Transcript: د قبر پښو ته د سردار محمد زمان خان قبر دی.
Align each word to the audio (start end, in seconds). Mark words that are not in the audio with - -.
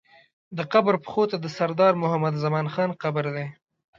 د 0.57 0.59
قبر 0.73 0.93
پښو 1.03 1.23
ته 1.31 1.37
د 1.43 1.45
سردار 1.57 1.93
محمد 2.03 2.33
زمان 2.43 2.67
خان 2.73 2.89
قبر 3.03 3.25
دی. 3.35 3.47